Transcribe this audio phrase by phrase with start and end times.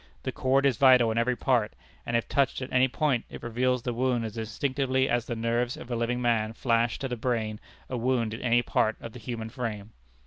[0.23, 1.73] The cord is vital in every part,
[2.07, 5.77] and if touched at any point it reveals the wound as instinctively as the nerves
[5.77, 9.19] of a living man flash to the brain a wound in any part of the
[9.19, 9.91] human frame.